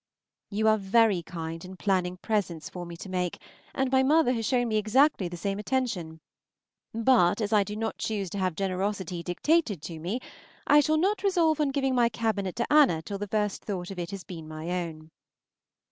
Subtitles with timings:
[0.49, 3.37] You are very kind in planning presents for me to make,
[3.75, 6.21] and my mother has shown me exactly the same attention;
[6.91, 10.19] but as I do not choose to have generosity dictated to me,
[10.65, 13.99] I shall not resolve on giving my cabinet to Anna till the first thought of
[13.99, 15.11] it has been my own.